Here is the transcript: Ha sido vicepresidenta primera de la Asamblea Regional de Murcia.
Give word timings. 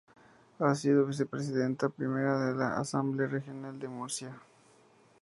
Ha 0.57 0.73
sido 0.73 1.05
vicepresidenta 1.05 1.87
primera 1.87 2.39
de 2.47 2.55
la 2.55 2.75
Asamblea 2.79 3.27
Regional 3.27 3.77
de 3.77 3.87
Murcia. 3.87 4.33